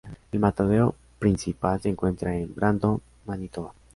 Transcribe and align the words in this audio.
El 0.31 0.39
matadero 0.39 0.95
principal 1.19 1.79
se 1.79 1.89
encuentra 1.89 2.35
en 2.35 2.55
Brandon, 2.55 2.99
Manitoba. 3.27 3.75